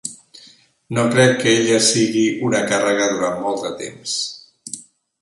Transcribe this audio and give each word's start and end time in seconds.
No 0.97 1.03
crec 1.11 1.35
que 1.43 1.53
ella 1.59 1.77
sigui 1.89 2.25
una 2.49 2.65
càrrega 2.73 3.13
durant 3.15 3.41
molt 3.47 3.65
de 3.67 3.75
temps. 3.87 4.21